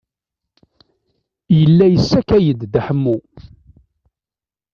Yella 1.59 1.85
yessakay-d 1.87 2.59
Dda 2.65 2.81
Ḥemmu. 2.87 3.17